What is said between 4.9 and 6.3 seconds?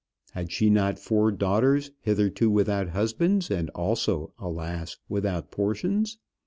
without portions?